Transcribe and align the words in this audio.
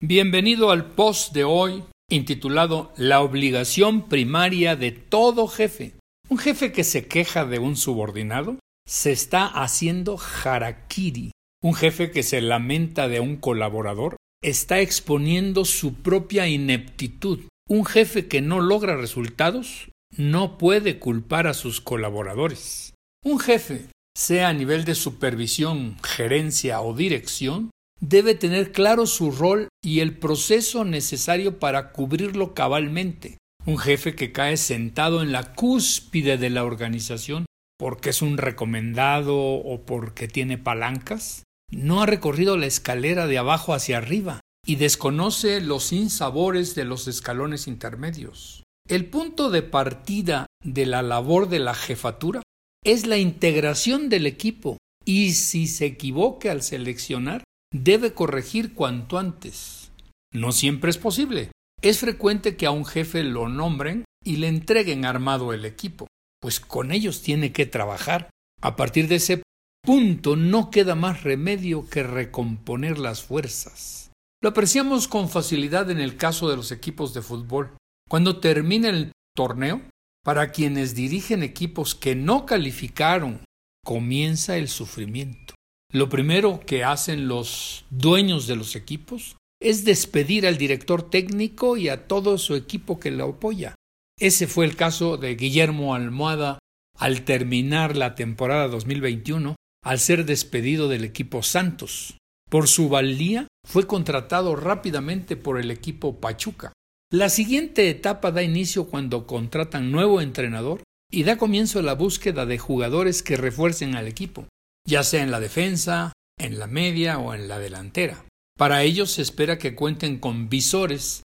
Bienvenido 0.00 0.70
al 0.70 0.92
post 0.92 1.34
de 1.34 1.42
hoy 1.42 1.82
intitulado 2.08 2.92
La 2.96 3.20
obligación 3.20 4.08
primaria 4.08 4.76
de 4.76 4.92
todo 4.92 5.48
jefe. 5.48 5.94
Un 6.28 6.38
jefe 6.38 6.70
que 6.70 6.84
se 6.84 7.08
queja 7.08 7.44
de 7.44 7.58
un 7.58 7.76
subordinado 7.76 8.60
se 8.86 9.10
está 9.10 9.46
haciendo 9.46 10.16
harakiri. 10.16 11.32
Un 11.64 11.74
jefe 11.74 12.12
que 12.12 12.22
se 12.22 12.40
lamenta 12.40 13.08
de 13.08 13.18
un 13.18 13.38
colaborador 13.38 14.14
está 14.40 14.78
exponiendo 14.78 15.64
su 15.64 15.94
propia 15.94 16.46
ineptitud. 16.46 17.40
Un 17.68 17.84
jefe 17.84 18.28
que 18.28 18.40
no 18.40 18.60
logra 18.60 18.96
resultados 18.96 19.90
no 20.16 20.58
puede 20.58 21.00
culpar 21.00 21.48
a 21.48 21.54
sus 21.54 21.80
colaboradores. 21.80 22.94
Un 23.24 23.40
jefe, 23.40 23.86
sea 24.16 24.50
a 24.50 24.52
nivel 24.52 24.84
de 24.84 24.94
supervisión, 24.94 25.96
gerencia 26.04 26.82
o 26.82 26.94
dirección, 26.94 27.72
debe 28.00 28.34
tener 28.34 28.72
claro 28.72 29.06
su 29.06 29.30
rol 29.30 29.68
y 29.82 30.00
el 30.00 30.16
proceso 30.16 30.84
necesario 30.84 31.58
para 31.58 31.92
cubrirlo 31.92 32.54
cabalmente. 32.54 33.38
Un 33.66 33.78
jefe 33.78 34.14
que 34.14 34.32
cae 34.32 34.56
sentado 34.56 35.22
en 35.22 35.32
la 35.32 35.54
cúspide 35.54 36.38
de 36.38 36.50
la 36.50 36.64
organización 36.64 37.46
porque 37.78 38.10
es 38.10 38.22
un 38.22 38.38
recomendado 38.38 39.36
o 39.38 39.82
porque 39.86 40.26
tiene 40.26 40.58
palancas, 40.58 41.44
no 41.70 42.02
ha 42.02 42.06
recorrido 42.06 42.56
la 42.56 42.66
escalera 42.66 43.26
de 43.26 43.38
abajo 43.38 43.72
hacia 43.72 43.98
arriba 43.98 44.40
y 44.66 44.76
desconoce 44.76 45.60
los 45.60 45.84
sinsabores 45.84 46.74
de 46.74 46.84
los 46.84 47.06
escalones 47.06 47.68
intermedios. 47.68 48.64
El 48.88 49.06
punto 49.06 49.50
de 49.50 49.62
partida 49.62 50.46
de 50.64 50.86
la 50.86 51.02
labor 51.02 51.48
de 51.48 51.60
la 51.60 51.74
jefatura 51.74 52.42
es 52.84 53.06
la 53.06 53.18
integración 53.18 54.08
del 54.08 54.26
equipo 54.26 54.78
y 55.04 55.32
si 55.34 55.66
se 55.68 55.86
equivoque 55.86 56.50
al 56.50 56.62
seleccionar, 56.62 57.44
debe 57.72 58.14
corregir 58.14 58.74
cuanto 58.74 59.18
antes. 59.18 59.92
No 60.32 60.52
siempre 60.52 60.90
es 60.90 60.98
posible. 60.98 61.50
Es 61.80 62.00
frecuente 62.00 62.56
que 62.56 62.66
a 62.66 62.70
un 62.70 62.84
jefe 62.84 63.22
lo 63.22 63.48
nombren 63.48 64.04
y 64.24 64.36
le 64.36 64.48
entreguen 64.48 65.04
armado 65.04 65.52
el 65.52 65.64
equipo, 65.64 66.06
pues 66.40 66.60
con 66.60 66.92
ellos 66.92 67.22
tiene 67.22 67.52
que 67.52 67.66
trabajar. 67.66 68.30
A 68.60 68.74
partir 68.76 69.06
de 69.08 69.16
ese 69.16 69.42
punto 69.82 70.36
no 70.36 70.70
queda 70.70 70.94
más 70.94 71.22
remedio 71.22 71.88
que 71.88 72.02
recomponer 72.02 72.98
las 72.98 73.22
fuerzas. 73.22 74.10
Lo 74.42 74.50
apreciamos 74.50 75.08
con 75.08 75.28
facilidad 75.28 75.90
en 75.90 75.98
el 75.98 76.16
caso 76.16 76.48
de 76.48 76.56
los 76.56 76.72
equipos 76.72 77.14
de 77.14 77.22
fútbol. 77.22 77.76
Cuando 78.08 78.40
termina 78.40 78.88
el 78.88 79.12
torneo, 79.36 79.82
para 80.24 80.50
quienes 80.52 80.94
dirigen 80.94 81.42
equipos 81.42 81.94
que 81.94 82.14
no 82.14 82.44
calificaron, 82.44 83.44
comienza 83.84 84.56
el 84.56 84.68
sufrimiento. 84.68 85.54
Lo 85.90 86.10
primero 86.10 86.60
que 86.66 86.84
hacen 86.84 87.28
los 87.28 87.86
dueños 87.88 88.46
de 88.46 88.56
los 88.56 88.76
equipos 88.76 89.36
es 89.58 89.86
despedir 89.86 90.46
al 90.46 90.58
director 90.58 91.08
técnico 91.08 91.78
y 91.78 91.88
a 91.88 92.06
todo 92.06 92.36
su 92.36 92.54
equipo 92.56 93.00
que 93.00 93.10
lo 93.10 93.24
apoya. 93.24 93.74
Ese 94.18 94.46
fue 94.46 94.66
el 94.66 94.76
caso 94.76 95.16
de 95.16 95.34
Guillermo 95.34 95.94
Almohada 95.94 96.58
al 96.94 97.22
terminar 97.22 97.96
la 97.96 98.14
temporada 98.14 98.68
2021 98.68 99.56
al 99.82 99.98
ser 99.98 100.26
despedido 100.26 100.88
del 100.88 101.04
equipo 101.04 101.42
Santos. 101.42 102.18
Por 102.50 102.68
su 102.68 102.90
valía 102.90 103.48
fue 103.66 103.86
contratado 103.86 104.56
rápidamente 104.56 105.36
por 105.36 105.58
el 105.58 105.70
equipo 105.70 106.20
Pachuca. 106.20 106.74
La 107.10 107.30
siguiente 107.30 107.88
etapa 107.88 108.30
da 108.30 108.42
inicio 108.42 108.88
cuando 108.88 109.26
contratan 109.26 109.90
nuevo 109.90 110.20
entrenador 110.20 110.82
y 111.10 111.22
da 111.22 111.38
comienzo 111.38 111.80
la 111.80 111.94
búsqueda 111.94 112.44
de 112.44 112.58
jugadores 112.58 113.22
que 113.22 113.38
refuercen 113.38 113.94
al 113.94 114.06
equipo 114.06 114.46
ya 114.88 115.02
sea 115.02 115.22
en 115.22 115.30
la 115.30 115.38
defensa, 115.38 116.14
en 116.38 116.58
la 116.58 116.66
media 116.66 117.18
o 117.18 117.34
en 117.34 117.46
la 117.46 117.58
delantera. 117.58 118.24
Para 118.56 118.82
ello 118.82 119.04
se 119.04 119.20
espera 119.20 119.58
que 119.58 119.74
cuenten 119.74 120.18
con 120.18 120.48
visores 120.48 121.22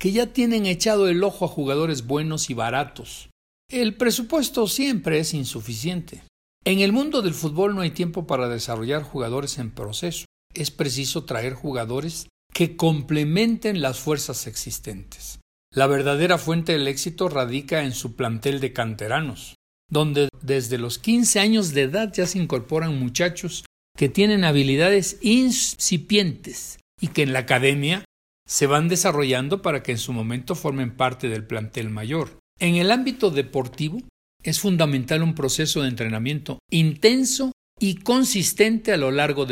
que 0.00 0.12
ya 0.12 0.32
tienen 0.32 0.64
echado 0.64 1.08
el 1.08 1.22
ojo 1.22 1.44
a 1.44 1.48
jugadores 1.48 2.06
buenos 2.06 2.48
y 2.48 2.54
baratos. 2.54 3.28
El 3.70 3.94
presupuesto 3.96 4.66
siempre 4.66 5.18
es 5.18 5.34
insuficiente. 5.34 6.24
En 6.64 6.80
el 6.80 6.92
mundo 6.92 7.20
del 7.20 7.34
fútbol 7.34 7.74
no 7.74 7.82
hay 7.82 7.90
tiempo 7.90 8.26
para 8.26 8.48
desarrollar 8.48 9.02
jugadores 9.02 9.58
en 9.58 9.70
proceso. 9.70 10.24
Es 10.54 10.70
preciso 10.70 11.24
traer 11.24 11.52
jugadores 11.52 12.28
que 12.52 12.76
complementen 12.76 13.82
las 13.82 13.98
fuerzas 13.98 14.46
existentes. 14.46 15.38
La 15.70 15.86
verdadera 15.86 16.38
fuente 16.38 16.72
del 16.72 16.88
éxito 16.88 17.28
radica 17.28 17.84
en 17.84 17.92
su 17.92 18.16
plantel 18.16 18.60
de 18.60 18.72
canteranos 18.72 19.54
donde 19.92 20.30
desde 20.40 20.78
los 20.78 20.98
15 20.98 21.38
años 21.38 21.74
de 21.74 21.82
edad 21.82 22.10
ya 22.14 22.26
se 22.26 22.38
incorporan 22.38 22.98
muchachos 22.98 23.66
que 23.94 24.08
tienen 24.08 24.42
habilidades 24.42 25.18
incipientes 25.20 26.78
y 26.98 27.08
que 27.08 27.22
en 27.22 27.34
la 27.34 27.40
academia 27.40 28.02
se 28.48 28.66
van 28.66 28.88
desarrollando 28.88 29.60
para 29.60 29.82
que 29.82 29.92
en 29.92 29.98
su 29.98 30.14
momento 30.14 30.54
formen 30.54 30.96
parte 30.96 31.28
del 31.28 31.44
plantel 31.44 31.90
mayor. 31.90 32.38
En 32.58 32.76
el 32.76 32.90
ámbito 32.90 33.30
deportivo 33.30 34.00
es 34.42 34.60
fundamental 34.60 35.22
un 35.22 35.34
proceso 35.34 35.82
de 35.82 35.88
entrenamiento 35.88 36.58
intenso 36.70 37.52
y 37.78 37.96
consistente 37.96 38.92
a 38.92 38.96
lo 38.96 39.10
largo 39.10 39.44
del 39.44 39.50